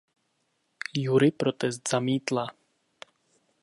Jury 1.03 1.31
protest 1.31 1.87
zamítla. 1.89 2.55